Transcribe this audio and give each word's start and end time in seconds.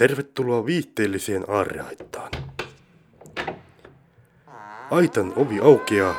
Tervetuloa 0.00 0.66
viitteelliseen 0.66 1.44
aarreaittaan. 1.48 2.30
Aitan 4.90 5.32
ovi 5.36 5.60
aukeaa. 5.60 6.14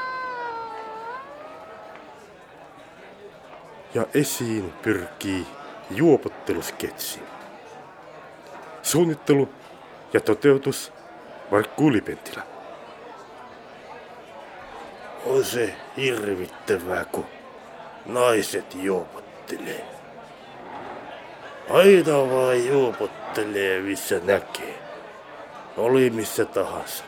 Ja 3.94 4.06
esiin 4.14 4.74
pyrkii 4.82 5.46
juopottelusketsi. 5.90 7.20
Suunnittelu 8.82 9.50
ja 10.14 10.20
toteutus 10.20 10.94
Markku 11.52 11.86
Ulipentilä. 11.86 12.44
On 15.26 15.46
se 15.46 15.76
hirvittävää, 15.98 17.06
kun 17.06 17.26
naiset 18.06 18.76
juopottelee. 18.76 20.01
Aina 21.74 22.32
vaan 22.32 22.66
juopottelee, 22.68 23.82
missä 23.82 24.20
näkee. 24.24 24.80
Oli 25.78 26.10
missä 26.10 26.46
tahansa. 26.46 27.04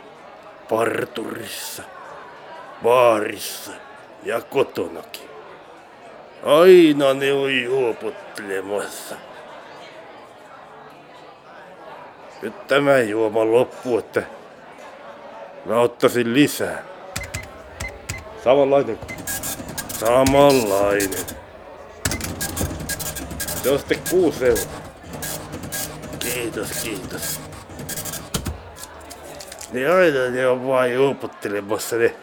Parturissa, 0.69 1.83
baarissa 2.83 3.71
ja 4.23 4.41
kotonakin. 4.41 5.29
Aina 6.43 7.13
ne 7.13 7.33
on 7.33 7.63
juopottelemassa. 7.63 9.15
Nyt 12.41 12.67
tämä 12.67 12.99
juoma 12.99 13.45
loppu, 13.45 13.97
että 13.97 14.23
mä 15.65 15.79
ottaisin 15.79 16.33
lisää. 16.33 16.83
Samanlainen. 18.43 18.99
Samanlainen. 19.87 21.42
Se 23.63 23.69
on 23.69 23.79
sitten 23.79 23.99
kuusi 24.09 24.45
euroa. 24.45 24.63
Kiitos, 26.19 26.69
kiitos. 26.83 27.39
Ne 29.71 29.87
aina 29.87 30.29
ne 30.29 30.47
on 30.47 30.67
vaan 30.67 30.93
juopottelemassa 30.93 31.95
ne 31.95 32.15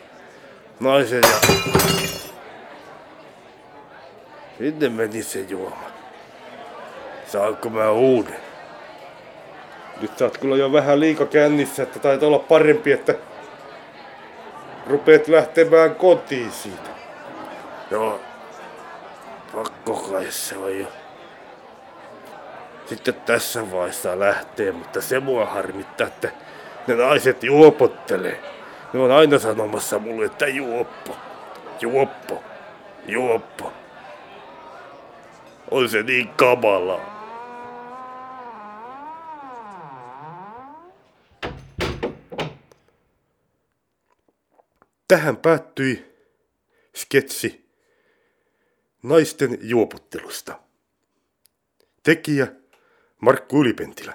naiset 0.80 1.22
ja... 1.22 1.54
Sinne 4.58 4.88
meni 4.88 5.22
se 5.22 5.40
juoma. 5.40 5.90
Saanko 7.26 7.70
mä 7.70 7.90
uuden? 7.90 8.36
Nyt 10.00 10.18
sä 10.18 10.24
oot 10.24 10.38
kyllä 10.38 10.56
jo 10.56 10.72
vähän 10.72 11.00
liika 11.00 11.26
kännissä, 11.26 11.82
että 11.82 11.98
taitaa 11.98 12.26
olla 12.26 12.38
parempi, 12.38 12.92
että 12.92 13.14
rupeat 14.86 15.28
lähtemään 15.28 15.94
kotiin 15.94 16.52
siitä. 16.52 16.90
Joo. 17.90 18.20
Pakko 19.54 19.94
kai 19.94 20.26
se 20.30 20.56
on 20.56 20.78
jo. 20.78 20.86
Sitten 22.90 23.14
tässä 23.14 23.70
vaiheessa 23.70 24.18
lähtee, 24.18 24.72
mutta 24.72 25.00
se 25.00 25.20
mua 25.20 25.46
harmittaa, 25.46 26.06
että 26.06 26.32
ne 26.86 26.94
naiset 26.94 27.42
juopottelee. 27.42 28.40
Ne 28.92 29.00
on 29.00 29.10
aina 29.10 29.38
sanomassa 29.38 29.98
mulle, 29.98 30.26
että 30.26 30.46
juoppo, 30.46 31.16
juoppo, 31.80 32.44
juoppo. 33.06 33.72
On 35.70 35.88
se 35.88 36.02
niin 36.02 36.28
kamalaa. 36.28 37.20
Tähän 45.08 45.36
päättyi 45.36 46.16
sketsi 46.96 47.70
naisten 49.02 49.58
juoputtelusta. 49.60 50.60
Tekijä 52.02 52.59
Mark 53.20 53.48
Kuulipentile. 53.48 54.12